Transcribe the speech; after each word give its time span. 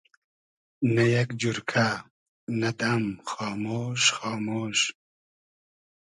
نۂ 0.93 1.03
یئگ 1.13 1.29
جورکۂ, 1.39 1.87
نۂ 2.59 2.69
دئم 2.79 3.05
خامۉش 3.29 4.01
خامۉش 4.17 4.79